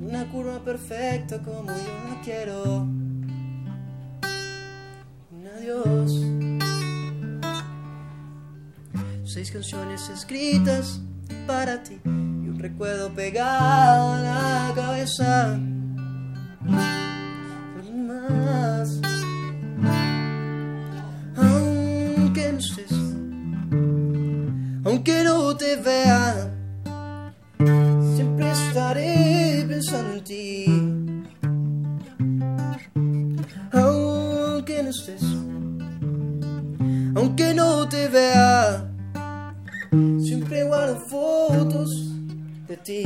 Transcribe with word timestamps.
una 0.00 0.26
curva 0.32 0.58
perfecta 0.64 1.38
como 1.42 1.66
yo 1.66 2.08
no 2.08 2.22
quiero. 2.24 2.86
Un 5.30 5.46
adiós. 5.54 6.12
Seis 9.24 9.50
canciones 9.50 10.08
escritas 10.08 11.02
para 11.46 11.82
ti 11.82 12.00
y 12.04 12.08
un 12.08 12.58
recuerdo 12.58 13.12
pegado 13.12 14.14
a 14.14 14.20
la 14.22 14.72
cabeza. 14.74 15.60
Aunque 21.36 22.52
no 22.52 22.58
estés, 22.58 22.92
aunque 24.84 25.22
no 25.24 25.54
te 25.54 25.76
vea, 25.76 26.57
siempre 28.14 28.50
estaré 28.50 29.64
pensando 29.68 30.14
en 30.14 30.24
ti. 30.24 30.64
Aunque 33.72 34.82
no 34.82 34.90
estés, 34.90 35.22
aunque 37.14 37.54
no 37.54 37.88
te 37.88 38.08
vea, 38.08 38.90
siempre 40.20 40.64
guardo 40.64 40.96
fotos 41.00 41.90
de 42.66 42.76
ti 42.76 43.02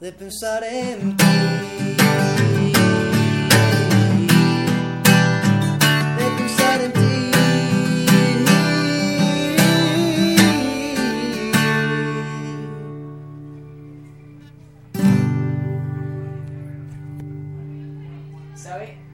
de 0.00 0.12
pensar 0.12 0.62
en 0.64 1.16
ti. 1.16 1.24
De 6.18 6.26
pensar 6.38 6.80